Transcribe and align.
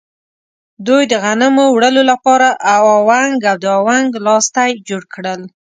دوی 0.87 1.03
د 1.11 1.13
غنمو 1.23 1.65
وړلو 1.71 2.03
لپاره 2.11 2.47
اونګ 2.73 3.39
او 3.51 3.57
د 3.63 3.65
اونګ 3.85 4.09
لاستی 4.25 4.71
جوړ 4.89 5.03
کړل. 5.13 5.41